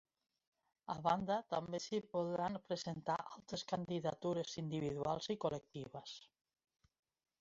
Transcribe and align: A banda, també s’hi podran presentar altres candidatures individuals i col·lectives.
A 0.93 0.95
banda, 1.07 1.35
també 1.53 1.81
s’hi 1.83 1.99
podran 2.15 2.57
presentar 2.69 3.19
altres 3.37 3.67
candidatures 3.73 4.57
individuals 4.65 5.29
i 5.35 5.41
col·lectives. 5.45 6.17